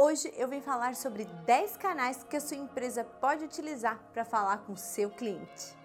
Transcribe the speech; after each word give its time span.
Hoje 0.00 0.32
eu 0.36 0.46
vim 0.46 0.60
falar 0.60 0.94
sobre 0.94 1.24
10 1.24 1.76
canais 1.76 2.22
que 2.22 2.36
a 2.36 2.40
sua 2.40 2.56
empresa 2.56 3.02
pode 3.02 3.44
utilizar 3.44 3.98
para 4.12 4.24
falar 4.24 4.58
com 4.58 4.74
o 4.74 4.76
seu 4.76 5.10
cliente. 5.10 5.76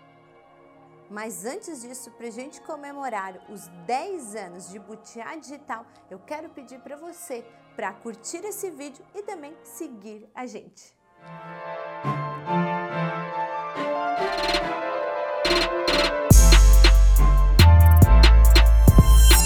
Mas 1.10 1.46
antes 1.46 1.82
disso, 1.82 2.12
para 2.12 2.28
a 2.28 2.30
gente 2.30 2.62
comemorar 2.62 3.44
os 3.50 3.68
10 3.88 4.36
anos 4.36 4.70
de 4.70 4.78
Butiá 4.78 5.36
Digital, 5.36 5.84
eu 6.12 6.20
quero 6.20 6.48
pedir 6.50 6.80
para 6.82 6.96
você 6.96 7.44
para 7.76 7.92
curtir 7.92 8.46
esse 8.46 8.70
vídeo 8.70 9.04
e 9.16 9.24
também 9.24 9.58
seguir 9.64 10.30
a 10.36 10.46
gente. 10.46 10.96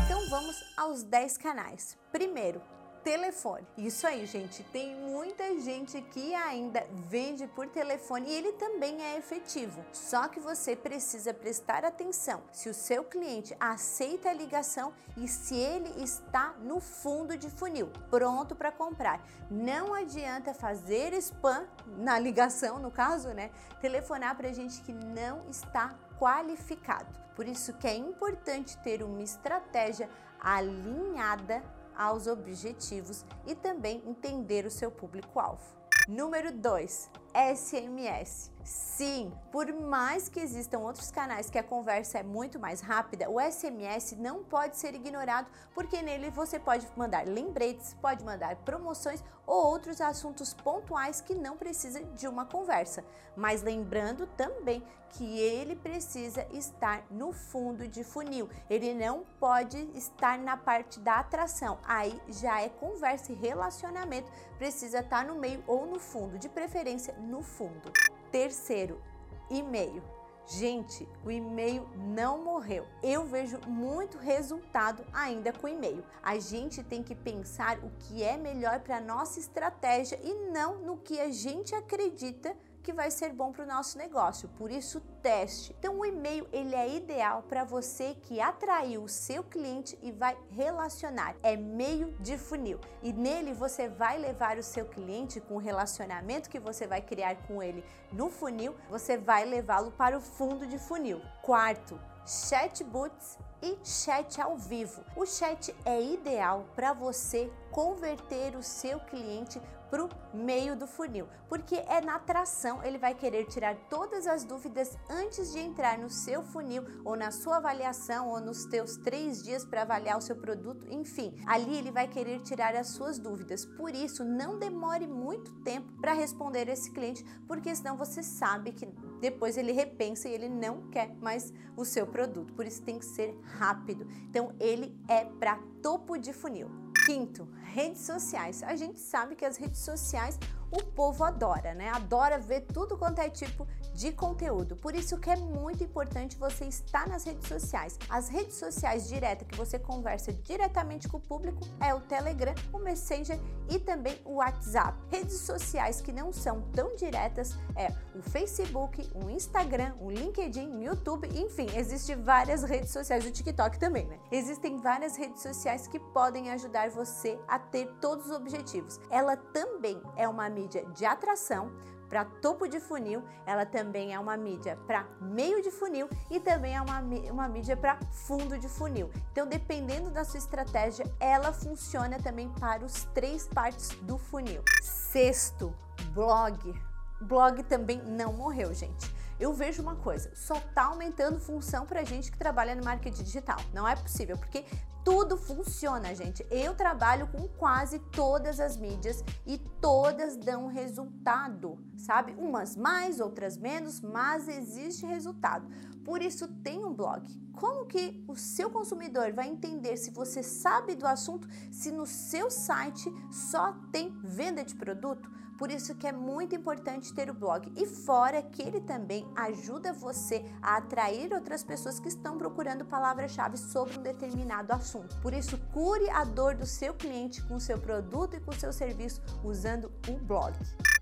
Então 0.04 0.30
vamos 0.30 0.62
aos 0.76 1.04
10 1.04 1.38
canais. 1.38 1.98
Primeiro, 2.12 2.62
telefone. 3.08 3.66
Isso 3.78 4.06
aí, 4.06 4.26
gente. 4.26 4.64
Tem 4.66 4.94
muita 4.94 5.58
gente 5.62 6.02
que 6.12 6.36
ainda 6.36 6.86
vende 7.08 7.48
por 7.48 7.66
telefone 7.66 8.30
e 8.30 8.34
ele 8.34 8.52
também 8.52 9.02
é 9.02 9.18
efetivo. 9.18 9.82
Só 9.94 10.28
que 10.28 10.42
você 10.42 10.76
precisa 10.76 11.34
prestar 11.34 11.86
atenção 11.86 12.44
se 12.52 12.68
o 12.68 12.74
seu 12.74 13.06
cliente 13.06 13.56
aceita 13.62 14.30
a 14.30 14.34
ligação 14.34 14.94
e 15.16 15.26
se 15.26 15.56
ele 15.56 16.04
está 16.04 16.54
no 16.62 16.82
fundo 16.82 17.38
de 17.38 17.50
funil, 17.50 17.90
pronto 18.10 18.54
para 18.54 18.74
comprar. 18.74 19.26
Não 19.50 19.94
adianta 19.94 20.54
fazer 20.54 21.14
spam 21.14 21.66
na 22.00 22.20
ligação, 22.20 22.78
no 22.78 22.92
caso, 22.92 23.30
né? 23.30 23.52
Telefonar 23.80 24.36
para 24.36 24.52
gente 24.52 24.82
que 24.82 24.92
não 24.92 25.50
está 25.50 25.96
qualificado. 26.20 27.08
Por 27.38 27.48
isso 27.48 27.72
que 27.74 27.88
é 27.88 27.96
importante 27.96 28.78
ter 28.80 29.02
uma 29.02 29.22
estratégia 29.22 30.10
alinhada 30.42 31.64
aos 31.98 32.28
objetivos 32.28 33.26
e 33.46 33.56
também 33.56 34.02
entender 34.06 34.66
o 34.66 34.72
seu 34.72 34.92
público-alvo. 34.92 35.76
Número 36.08 36.52
2, 36.52 37.10
SMS. 37.38 38.52
Sim, 38.64 39.32
por 39.52 39.72
mais 39.72 40.28
que 40.28 40.40
existam 40.40 40.80
outros 40.80 41.10
canais 41.12 41.50
que 41.50 41.58
a 41.58 41.64
conversa 41.64 42.18
é 42.18 42.24
muito 42.24 42.60
mais 42.60 42.82
rápida, 42.82 43.30
o 43.30 43.40
SMS 43.40 44.14
não 44.18 44.44
pode 44.44 44.76
ser 44.76 44.94
ignorado 44.94 45.48
porque 45.74 46.02
nele 46.02 46.32
você 46.32 46.60
pode 46.60 46.86
mandar 46.98 47.26
lembretes, 47.26 47.94
pode 48.02 48.26
mandar 48.26 48.58
promoções 48.58 49.24
ou 49.46 49.68
outros 49.68 50.02
assuntos 50.02 50.54
pontuais 50.54 51.22
que 51.22 51.34
não 51.34 51.56
precisa 51.56 52.04
de 52.04 52.28
uma 52.28 52.46
conversa. 52.46 53.06
Mas 53.38 53.62
lembrando 53.62 54.28
também 54.36 54.84
que 55.12 55.40
ele 55.40 55.76
precisa 55.76 56.46
estar 56.52 57.06
no 57.10 57.32
fundo 57.32 57.88
de 57.88 58.04
funil, 58.04 58.50
ele 58.70 58.94
não 58.94 59.24
pode 59.40 59.78
estar 59.96 60.38
na 60.38 60.58
parte 60.58 61.00
da 61.00 61.20
atração. 61.20 61.78
Aí 61.88 62.20
já 62.28 62.62
é 62.62 62.68
conversa 62.68 63.32
e 63.32 63.36
relacionamento, 63.36 64.30
precisa 64.58 65.00
estar 65.00 65.24
no 65.24 65.36
meio 65.36 65.64
ou 65.66 65.86
no 65.86 66.00
fundo, 66.00 66.38
de 66.38 66.50
preferência 66.50 67.14
no 67.28 67.44
fundo. 67.44 67.92
Terceiro, 68.32 69.02
e-mail. 69.50 70.02
Gente, 70.50 71.06
o 71.26 71.30
e-mail 71.30 71.86
não 71.94 72.42
morreu. 72.42 72.88
Eu 73.04 73.26
vejo 73.26 73.60
muito 73.68 74.18
resultado 74.18 75.06
ainda 75.12 75.52
com 75.52 75.68
e-mail. 75.68 76.02
A 76.24 76.40
gente 76.40 76.82
tem 76.82 77.04
que 77.04 77.14
pensar 77.14 77.78
o 77.80 77.92
que 78.00 78.24
é 78.24 78.38
melhor 78.38 78.80
para 78.80 79.02
nossa 79.02 79.40
estratégia 79.40 80.18
e 80.24 80.34
não 80.50 80.78
no 80.78 80.98
que 80.98 81.20
a 81.20 81.30
gente 81.30 81.76
acredita 81.76 82.56
que 82.84 82.94
vai 82.94 83.12
ser 83.12 83.34
bom 83.34 83.52
para 83.52 83.64
o 83.64 83.68
nosso 83.68 83.98
negócio. 83.98 84.50
Por 84.50 84.72
isso, 84.72 85.02
teste. 85.22 85.76
Então, 85.78 86.00
o 86.00 86.06
e-mail 86.06 86.48
ele 86.52 86.76
é 86.76 86.96
ideal 86.96 87.44
para 87.44 87.64
você 87.64 88.16
que 88.24 88.40
atraiu 88.40 89.04
o 89.04 89.10
seu 89.10 89.44
cliente 89.44 89.98
e 90.02 90.12
vai 90.12 90.38
relacionar. 90.52 91.36
É 91.44 91.56
meio 91.56 92.12
de 92.20 92.38
funil 92.38 92.80
e 93.04 93.12
nele 93.12 93.54
você 93.54 93.88
vai 93.88 94.18
levar 94.18 94.58
o 94.58 94.64
seu 94.64 94.86
cliente 94.86 95.40
com 95.42 95.56
o 95.56 95.60
relacionamento 95.60 96.50
que 96.50 96.60
você 96.60 96.88
vai 96.88 97.02
criar 97.02 97.36
com 97.48 97.62
ele 97.62 97.84
no 98.12 98.30
funil, 98.30 98.76
você 98.90 99.18
vai 99.18 99.46
levá-lo 99.46 99.92
para 99.92 100.18
o 100.18 100.22
fundo 100.22 100.66
de 100.66 100.78
funil. 100.78 101.22
Quarto, 101.42 102.00
chatbots 102.28 103.40
e 103.62 103.78
chat 103.84 104.40
ao 104.42 104.58
vivo. 104.58 105.02
O 105.16 105.26
chat 105.26 105.74
é 105.86 106.02
ideal 106.02 106.66
para 106.76 106.94
você 106.94 107.52
converter 107.72 108.56
o 108.56 108.62
seu 108.62 109.00
cliente 109.00 109.62
para 109.90 110.04
o 110.04 110.10
meio 110.34 110.76
do 110.76 110.86
funil, 110.86 111.28
porque 111.48 111.76
é 111.76 112.02
na 112.02 112.16
atração, 112.16 112.84
ele 112.84 112.98
vai 112.98 113.16
querer 113.16 113.46
tirar 113.46 113.76
todas 113.90 114.28
as 114.28 114.44
dúvidas 114.44 114.98
antes 115.10 115.54
de 115.54 115.60
entrar 115.60 115.98
no 115.98 116.10
seu 116.10 116.44
funil 116.44 116.84
ou 117.06 117.16
na 117.16 117.32
sua 117.32 117.58
avaliação 117.58 118.30
ou 118.30 118.42
nos 118.42 118.66
teus 118.66 118.98
três 118.98 119.42
dias 119.42 119.64
para 119.64 119.84
avaliar 119.84 120.18
o 120.18 120.22
seu 120.22 120.36
produto, 120.36 120.86
enfim, 120.90 121.34
ali 121.46 121.78
ele 121.78 121.92
vai 121.92 122.08
querer 122.08 122.42
tirar 122.42 122.76
as 122.76 122.88
suas 122.88 123.18
dúvidas. 123.18 123.66
Por 123.66 123.96
isso, 123.96 124.26
não 124.26 124.60
demore 124.60 125.08
muito 125.08 125.54
tempo 125.62 125.90
para 126.02 126.14
responder 126.14 126.68
esse 126.68 126.92
cliente, 126.92 127.24
porque 127.48 127.74
senão 127.74 127.96
você 127.96 128.22
sabe 128.22 128.74
que 128.74 128.86
depois 129.20 129.58
ele 129.58 129.72
repensa 129.72 130.28
e 130.28 130.34
ele 130.34 130.50
não 130.50 130.90
quer 130.90 131.16
mais 131.22 131.54
o 131.76 131.84
seu 131.84 132.06
produto. 132.06 132.54
Por 132.54 132.66
isso 132.66 132.82
tem 132.82 133.00
que 133.00 133.06
ser 133.06 133.36
rápido. 133.44 134.08
Então 134.30 134.54
ele 134.60 134.96
é 135.08 135.26
para 135.26 135.60
topo 135.82 136.18
de 136.18 136.34
funil. 136.34 136.70
Quinto, 137.06 137.48
redes 137.64 138.02
sociais. 138.02 138.64
A 138.64 138.76
gente 138.76 139.00
sabe 139.00 139.36
que 139.36 139.46
as 139.46 139.58
redes 139.58 139.80
sociais 139.80 140.38
o 140.72 140.84
povo 140.84 141.24
adora, 141.24 141.74
né? 141.74 141.90
Adora 141.90 142.38
ver 142.38 142.62
tudo 142.62 142.98
quanto 142.98 143.20
é 143.20 143.30
tipo 143.30 143.68
de 143.94 144.12
conteúdo. 144.12 144.76
Por 144.76 144.94
isso 144.96 145.18
que 145.18 145.30
é 145.30 145.36
muito 145.36 145.84
importante 145.84 146.38
você 146.38 146.66
estar 146.66 147.08
nas 147.08 147.24
redes 147.24 147.48
sociais. 147.48 147.98
As 148.10 148.30
redes 148.30 148.56
sociais 148.56 149.08
diretas 149.08 149.48
que 149.48 149.56
você 149.56 149.80
conversa 149.80 150.32
diretamente 150.32 151.08
com 151.08 151.18
o 151.18 151.22
público 151.22 151.62
é 151.80 151.94
o 151.94 152.02
Telegram, 152.02 152.54
o 152.72 152.80
Messenger 152.80 153.40
e 153.70 153.80
também 153.80 154.20
o 154.26 154.36
WhatsApp. 154.36 154.98
Redes 155.10 155.40
sociais 155.40 156.02
que 156.02 156.12
não 156.12 156.32
são 156.32 156.62
tão 156.74 156.96
diretas 156.96 157.56
é 157.76 157.92
o 158.16 158.22
Facebook, 158.22 159.10
o 159.16 159.30
Instagram, 159.30 159.94
o 160.00 160.12
LinkedIn, 160.12 160.70
o 160.78 160.84
YouTube, 160.84 161.28
enfim, 161.40 161.68
existem 161.76 162.16
várias 162.16 162.64
redes 162.64 162.92
sociais, 162.92 163.26
o 163.26 163.32
TikTok 163.32 163.80
também, 163.80 164.06
né? 164.08 164.20
Existem 164.32 164.78
várias 164.78 165.16
redes 165.16 165.42
sociais 165.42 165.88
que 165.88 166.00
podem 166.00 166.52
ajudar 166.52 166.90
você 166.90 167.40
a 167.48 167.60
ter 167.60 167.88
todos 168.00 168.28
os 168.28 168.32
objetivos. 168.32 169.00
Ela 169.10 169.36
também 169.38 170.02
é 170.16 170.28
uma 170.28 170.50
mídia 170.58 170.84
de 170.86 171.06
atração 171.06 171.72
para 172.10 172.26
topo 172.26 172.68
de 172.68 172.80
funil, 172.80 173.22
ela 173.46 173.66
também 173.66 174.14
é 174.14 174.20
uma 174.20 174.38
mídia 174.38 174.78
para 174.88 175.06
meio 175.20 175.62
de 175.62 175.70
funil 175.70 176.10
e 176.32 176.40
também 176.40 176.76
é 176.76 176.82
uma, 176.82 177.02
uma 177.32 177.48
mídia 177.50 177.76
para 177.76 178.00
fundo 178.12 178.58
de 178.58 178.68
funil. 178.68 179.12
Então, 179.32 179.46
dependendo 179.46 180.10
da 180.10 180.24
sua 180.24 180.38
estratégia, 180.38 181.06
ela 181.20 181.52
funciona 181.52 182.18
também 182.18 182.50
para 182.60 182.84
os 182.84 183.04
três 183.14 183.48
partes 183.48 183.90
do 184.02 184.18
funil. 184.18 184.64
Sexto, 184.82 185.76
blog. 186.14 186.74
Blog 187.22 187.64
também 187.64 188.02
não 188.04 188.32
morreu, 188.34 188.74
gente 188.74 189.17
eu 189.40 189.54
vejo 189.54 189.82
uma 189.82 189.96
coisa, 189.96 190.32
só 190.36 190.60
tá 190.74 190.86
aumentando 190.86 191.40
função 191.40 191.86
pra 191.86 192.04
gente 192.04 192.32
que 192.32 192.38
trabalha 192.38 192.76
no 192.76 192.84
marketing 192.84 193.24
digital. 193.24 193.58
Não 193.74 193.88
é 193.88 193.96
possível, 193.96 194.38
porque 194.38 194.66
tudo 195.08 195.38
funciona, 195.38 196.14
gente. 196.14 196.46
Eu 196.52 196.76
trabalho 196.76 197.28
com 197.28 197.48
quase 197.48 197.98
todas 198.12 198.60
as 198.60 198.76
mídias 198.76 199.24
e 199.46 199.58
todas 199.58 200.36
dão 200.36 200.68
resultado, 200.68 201.80
sabe? 201.96 202.36
Umas 202.38 202.76
mais, 202.76 203.22
outras 203.22 203.58
menos, 203.58 204.02
mas 204.02 204.50
existe 204.50 205.06
resultado. 205.06 205.66
Por 206.04 206.22
isso 206.22 206.48
tem 206.62 206.84
um 206.84 206.94
blog. 206.94 207.24
Como 207.54 207.86
que 207.86 208.22
o 208.28 208.36
seu 208.36 208.70
consumidor 208.70 209.32
vai 209.32 209.48
entender 209.48 209.96
se 209.96 210.12
você 210.12 210.44
sabe 210.44 210.94
do 210.94 211.08
assunto 211.08 211.48
se 211.72 211.92
no 211.92 212.06
seu 212.06 212.52
site 212.52 213.10
só 213.32 213.74
tem 213.92 214.14
venda 214.24 214.64
de 214.64 214.76
produto? 214.76 215.32
Por 215.58 215.72
isso 215.72 215.96
que 215.96 216.06
é 216.06 216.12
muito 216.12 216.56
importante 216.56 217.14
ter 217.14 217.30
o 217.30 217.34
blog. 217.34 217.72
E 217.76 217.86
fora 217.86 218.42
que 218.42 218.62
ele 218.62 218.80
também 218.82 219.28
ajuda 219.36 219.92
você 219.92 220.46
a 220.62 220.78
atrair 220.78 221.34
outras 221.34 221.64
pessoas 221.64 222.00
que 222.00 222.08
estão 222.08 222.38
procurando 222.38 222.86
palavras-chave 222.86 223.58
sobre 223.58 223.98
um 223.98 224.04
determinado 224.04 224.72
assunto. 224.72 225.16
Por 225.22 225.34
isso, 225.34 225.58
cure 225.74 226.10
a 226.10 226.24
dor 226.24 226.56
do 226.56 226.66
seu 226.66 226.94
cliente 226.94 227.42
com 227.44 227.60
seu 227.60 227.80
produto 227.80 228.36
e 228.36 228.40
com 228.40 228.52
seu 228.52 228.72
serviço 228.72 229.22
usando 229.44 229.92
o 230.08 230.18
blog. 230.20 230.54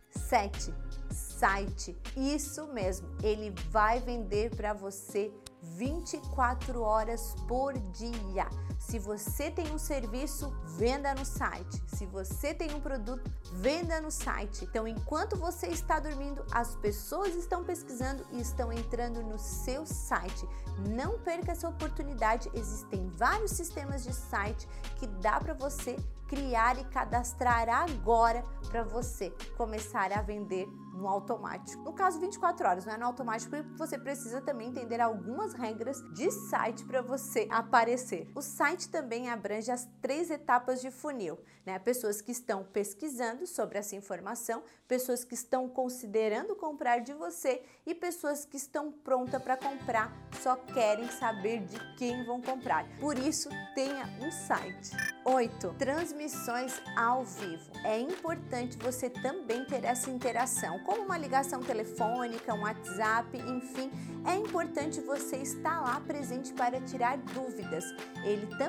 7. 0.09 0.73
Site. 1.11 1.95
Isso 2.15 2.67
mesmo, 2.67 3.07
ele 3.21 3.53
vai 3.69 3.99
vender 3.99 4.55
para 4.55 4.73
você 4.73 5.31
24 5.61 6.81
horas 6.81 7.35
por 7.47 7.73
dia. 7.91 8.47
Se 8.87 8.99
você 8.99 9.49
tem 9.49 9.73
um 9.73 9.79
serviço, 9.79 10.53
venda 10.77 11.13
no 11.15 11.25
site. 11.25 11.81
Se 11.87 12.05
você 12.05 12.53
tem 12.53 12.71
um 12.75 12.79
produto, 12.79 13.29
venda 13.53 13.99
no 13.99 14.11
site. 14.11 14.63
Então, 14.63 14.87
enquanto 14.87 15.35
você 15.35 15.67
está 15.67 15.99
dormindo, 15.99 16.45
as 16.51 16.75
pessoas 16.75 17.33
estão 17.33 17.63
pesquisando 17.63 18.23
e 18.31 18.39
estão 18.39 18.71
entrando 18.71 19.23
no 19.23 19.39
seu 19.39 19.87
site. 19.87 20.47
Não 20.87 21.17
perca 21.17 21.51
essa 21.51 21.67
oportunidade. 21.67 22.47
Existem 22.53 23.09
vários 23.09 23.51
sistemas 23.51 24.03
de 24.03 24.13
site 24.13 24.67
que 24.97 25.07
dá 25.07 25.39
para 25.39 25.55
você 25.55 25.97
criar 26.27 26.77
e 26.79 26.83
cadastrar 26.85 27.67
agora 27.69 28.43
para 28.69 28.83
você 28.83 29.31
começar 29.57 30.11
a 30.11 30.21
vender 30.21 30.67
no 30.95 31.07
automático. 31.07 31.83
No 31.83 31.93
caso, 31.93 32.19
24 32.19 32.67
horas, 32.67 32.85
não 32.85 32.93
é 32.93 32.97
no 32.97 33.05
automático, 33.05 33.55
você 33.77 33.97
precisa 33.97 34.41
também 34.41 34.69
entender 34.69 35.01
algumas 35.01 35.53
regras 35.53 36.01
de 36.13 36.31
site 36.31 36.83
para 36.85 37.01
você 37.01 37.47
aparecer. 37.51 38.31
O 38.33 38.41
site 38.41 38.74
site 38.75 38.89
também 38.89 39.29
abrange 39.29 39.71
as 39.71 39.87
três 40.01 40.29
etapas 40.29 40.81
de 40.81 40.91
funil, 40.91 41.39
né? 41.65 41.79
Pessoas 41.79 42.21
que 42.21 42.31
estão 42.31 42.63
pesquisando 42.63 43.47
sobre 43.47 43.77
essa 43.77 43.95
informação, 43.95 44.61
pessoas 44.87 45.23
que 45.23 45.33
estão 45.33 45.69
considerando 45.69 46.55
comprar 46.55 46.99
de 46.99 47.13
você 47.13 47.63
e 47.85 47.95
pessoas 47.95 48.45
que 48.45 48.57
estão 48.57 48.91
prontas 48.91 49.41
para 49.41 49.55
comprar, 49.55 50.11
só 50.41 50.55
querem 50.55 51.09
saber 51.09 51.61
de 51.61 51.79
quem 51.95 52.25
vão 52.25 52.41
comprar. 52.41 52.85
Por 52.99 53.17
isso, 53.17 53.49
tenha 53.73 54.05
um 54.21 54.31
site. 54.31 54.91
8. 55.23 55.75
Transmissões 55.79 56.81
ao 56.95 57.23
vivo. 57.23 57.71
É 57.83 57.99
importante 57.99 58.77
você 58.77 59.09
também 59.09 59.65
ter 59.65 59.83
essa 59.85 60.09
interação, 60.09 60.79
como 60.83 61.03
uma 61.03 61.17
ligação 61.17 61.61
telefônica, 61.61 62.53
um 62.53 62.61
WhatsApp, 62.61 63.37
enfim, 63.37 63.89
é 64.27 64.35
importante 64.35 64.99
você 65.01 65.37
estar 65.37 65.81
lá 65.81 65.99
presente 66.01 66.53
para 66.53 66.81
tirar 66.81 67.17
dúvidas. 67.17 67.85
Ele 68.23 68.47
também 68.57 68.64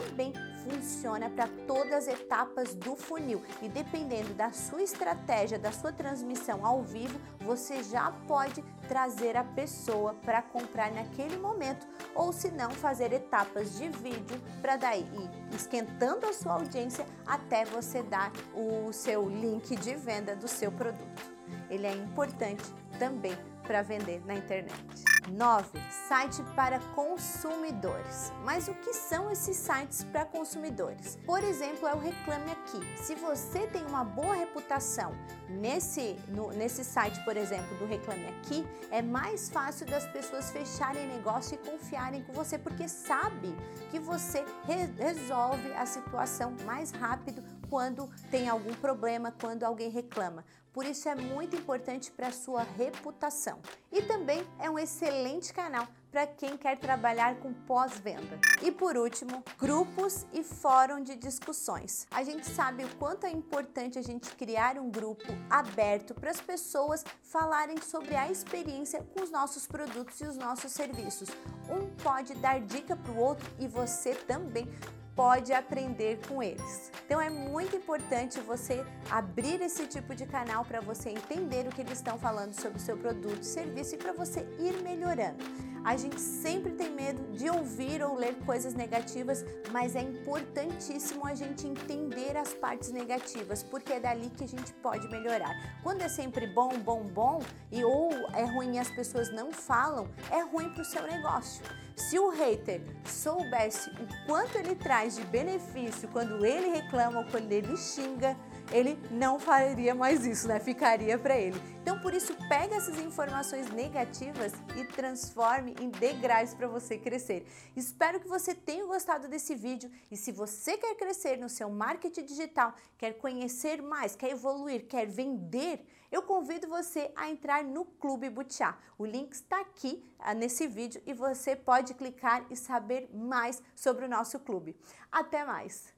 funciona 0.67 1.31
para 1.31 1.49
todas 1.67 2.09
as 2.09 2.09
etapas 2.09 2.75
do 2.75 2.97
funil 2.97 3.43
e 3.63 3.69
dependendo 3.69 4.35
da 4.35 4.51
sua 4.51 4.83
estratégia, 4.83 5.59
da 5.59 5.71
sua 5.71 5.93
transmissão 5.93 6.67
ao 6.67 6.83
vivo, 6.83 7.19
você 7.41 7.83
já 7.83 8.11
pode 8.27 8.63
trazer 8.89 9.37
a 9.37 9.45
pessoa 9.45 10.15
para 10.15 10.43
comprar 10.43 10.91
naquele 10.93 11.37
momento 11.37 11.87
ou 12.15 12.33
se 12.33 12.51
não 12.51 12.71
fazer 12.71 13.13
etapas 13.13 13.79
de 13.79 13.89
vídeo 13.89 14.41
para 14.61 14.77
daí 14.77 15.03
ir 15.03 15.55
esquentando 15.55 16.27
a 16.27 16.33
sua 16.33 16.55
audiência 16.55 17.07
até 17.27 17.65
você 17.65 18.03
dar 18.03 18.33
o 18.55 18.93
seu 18.93 19.29
link 19.29 19.77
de 19.77 19.95
venda 19.95 20.35
do 20.35 20.49
seu 20.49 20.73
produto. 20.73 21.37
Ele 21.71 21.87
é 21.87 21.93
importante 21.93 22.65
também 22.99 23.37
para 23.63 23.83
vender 23.83 24.25
na 24.25 24.35
internet. 24.35 25.16
9. 25.31 25.81
Site 26.09 26.43
para 26.55 26.79
consumidores. 26.95 28.33
Mas 28.45 28.69
o 28.69 28.75
que 28.75 28.93
são 28.93 29.31
esses 29.31 29.57
sites 29.57 30.05
para 30.05 30.25
consumidores? 30.25 31.19
Por 31.27 31.43
exemplo, 31.43 31.89
é 31.89 31.95
o 31.95 31.99
Reclame 31.99 32.51
Aqui. 32.53 32.81
Se 32.97 33.15
você 33.15 33.67
tem 33.67 33.85
uma 33.87 34.05
boa 34.05 34.35
reputação 34.35 35.13
nesse, 35.49 36.17
no, 36.29 36.51
nesse 36.53 36.85
site, 36.85 37.23
por 37.25 37.37
exemplo, 37.37 37.77
do 37.79 37.87
Reclame 37.87 38.27
Aqui, 38.29 38.67
é 38.91 39.03
mais 39.03 39.49
fácil 39.49 39.87
das 39.87 40.07
pessoas 40.07 40.51
fecharem 40.51 41.07
negócio 41.09 41.55
e 41.55 41.71
confiarem 41.71 42.23
com 42.23 42.33
você, 42.33 42.59
porque 42.59 42.89
sabe 42.89 43.55
que 43.91 43.99
você 43.99 44.45
re 44.65 44.87
resolve 44.99 45.73
a 45.73 45.87
situação 45.87 46.55
mais 46.65 46.91
rápido 46.91 47.43
quando 47.69 48.11
tem 48.31 48.49
algum 48.49 48.75
problema, 48.75 49.33
quando 49.41 49.65
alguém 49.65 49.91
reclama. 49.91 50.45
Por 50.77 50.85
isso 50.85 51.09
é 51.09 51.15
muito 51.15 51.57
importante 51.57 52.11
para 52.11 52.27
a 52.29 52.33
sua 52.33 52.63
reputação. 52.63 53.61
E 53.91 54.03
também 54.03 54.47
é 54.59 54.69
um 54.69 54.79
excelente 54.79 55.51
canal 55.51 55.89
para 56.11 56.27
quem 56.27 56.55
quer 56.55 56.79
trabalhar 56.79 57.37
com 57.37 57.51
pós-venda. 57.53 58.39
E 58.63 58.71
por 58.71 58.95
último, 58.95 59.43
grupos 59.59 60.27
e 60.35 60.43
fórum 60.43 61.03
de 61.03 61.17
discussões. 61.17 62.07
A 62.11 62.23
gente 62.23 62.47
sabe 62.47 62.85
o 62.85 62.97
quanto 62.97 63.25
é 63.25 63.31
importante 63.31 63.99
a 63.99 64.03
gente 64.03 64.31
criar 64.37 64.77
um 64.77 64.91
grupo 64.91 65.25
aberto 65.49 66.15
para 66.15 66.31
as 66.31 66.43
pessoas 66.43 67.03
falarem 67.23 67.81
sobre 67.81 68.15
a 68.15 68.31
experiência 68.31 69.03
com 69.15 69.23
os 69.23 69.31
nossos 69.31 69.67
produtos 69.67 70.21
e 70.21 70.25
os 70.25 70.37
nossos 70.37 70.73
serviços. 70.73 71.31
Um 71.71 71.89
pode 72.03 72.35
dar 72.35 72.61
dica 72.61 72.95
para 72.95 73.13
o 73.13 73.19
outro 73.19 73.51
e 73.59 73.67
você 73.67 74.15
também 74.15 74.69
pode 75.17 75.53
aprender 75.53 76.21
com 76.29 76.43
eles. 76.43 76.93
Então 77.07 77.19
é 77.19 77.31
muito 77.31 77.75
importante 77.75 78.39
você 78.41 78.85
abrir 79.11 79.63
esse 79.63 79.87
tipo 79.87 80.15
de 80.15 80.27
canal 80.27 80.65
para 80.65 80.81
você 80.81 81.09
entender 81.09 81.67
o 81.67 81.71
que 81.71 81.81
eles 81.81 81.95
estão 81.95 82.19
falando 82.19 82.53
sobre 82.53 82.79
o 82.79 82.81
seu 82.81 82.99
produto, 82.99 83.43
serviço 83.43 83.95
e 83.95 83.99
para 83.99 84.13
você 84.13 84.47
ir 84.59 84.83
melhorando. 84.83 85.43
A 85.87 85.97
gente 85.97 86.21
sempre 86.21 86.73
tem 86.73 86.91
medo 86.91 87.23
de 87.33 87.49
ouvir 87.49 88.03
ou 88.03 88.17
ler 88.17 88.35
coisas 88.45 88.75
negativas, 88.75 89.45
mas 89.71 89.95
é 89.95 90.01
importantíssimo 90.01 91.25
a 91.25 91.33
gente 91.33 91.65
entender 91.65 92.37
as 92.37 92.53
partes 92.53 92.91
negativas, 92.91 93.63
porque 93.63 93.93
é 93.93 94.01
dali 94.01 94.29
que 94.31 94.43
a 94.43 94.49
gente 94.49 94.73
pode 94.73 95.09
melhorar. 95.09 95.55
Quando 95.85 96.03
é 96.03 96.09
sempre 96.09 96.49
bom, 96.49 96.77
bom, 96.81 97.05
bom, 97.05 97.41
e 97.71 97.85
ou 97.85 98.11
é 98.35 98.45
ruim 98.45 98.75
e 98.75 98.79
as 98.81 98.91
pessoas 98.91 99.33
não 99.33 99.53
falam, 99.53 100.11
é 100.33 100.41
ruim 100.41 100.69
para 100.71 100.83
o 100.83 100.85
seu 100.85 101.03
negócio. 101.05 101.63
Se 101.95 102.19
o 102.19 102.31
hater 102.31 102.83
soubesse 103.05 103.89
o 103.91 104.27
quanto 104.27 104.59
ele 104.59 104.75
traz 104.75 105.06
de 105.15 105.25
benefício 105.25 106.09
quando 106.09 106.45
ele 106.45 106.69
reclama 106.71 107.21
ou 107.21 107.27
quando 107.27 107.53
ele 107.53 107.77
xinga, 107.77 108.37
ele 108.73 108.99
não 109.11 109.39
faria 109.39 109.95
mais 109.95 110.27
isso, 110.27 110.49
né? 110.49 110.59
Ficaria 110.61 111.19
para 111.19 111.37
ele. 111.37 111.61
Então, 111.83 112.01
por 112.01 112.13
isso, 112.13 112.35
pega 112.49 112.75
essas 112.75 112.99
informações 112.99 113.71
negativas 113.71 114.53
e 114.77 114.85
transforme 114.85 115.75
em 115.81 115.89
degraus 115.89 116.53
para 116.53 116.67
você 116.67 116.99
crescer. 116.99 117.47
Espero 117.77 118.21
que 118.21 118.29
você 118.29 118.55
tenha 118.55 118.85
gostado 118.87 119.29
desse 119.29 119.55
vídeo 119.55 119.91
e 120.11 120.17
se 120.17 120.33
você 120.33 120.77
quer 120.77 120.95
crescer 120.97 121.37
no 121.39 121.49
seu 121.49 121.71
marketing 121.71 122.25
digital, 122.25 122.75
quer 122.99 123.15
conhecer 123.15 123.81
mais, 123.83 124.17
quer 124.17 124.31
evoluir, 124.31 124.87
quer 124.87 125.07
vender, 125.07 125.87
eu 126.11 126.23
convido 126.23 126.69
você 126.69 127.11
a 127.17 127.29
entrar 127.29 127.65
no 127.65 127.85
Clube 127.85 128.31
Butiá. 128.31 128.77
O 128.99 129.05
link 129.05 129.33
está 129.33 129.61
aqui 129.61 130.05
ah, 130.19 130.35
nesse 130.35 130.67
vídeo 130.67 131.03
e 131.07 131.13
você 131.13 131.55
pode 131.57 131.95
clicar 131.95 132.47
e 132.51 132.57
saber 132.57 133.09
mais 133.13 133.63
sobre 133.75 134.05
o 134.05 134.09
nosso 134.09 134.39
clube. 134.41 134.77
Até 135.11 135.45
mais! 135.45 135.96